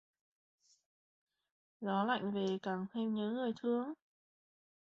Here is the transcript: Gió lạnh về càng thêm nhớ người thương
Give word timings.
Gió 1.81 2.03
lạnh 2.05 2.31
về 2.31 2.45
càng 2.63 2.85
thêm 2.93 3.15
nhớ 3.15 3.29
người 3.29 3.51
thương 3.61 3.93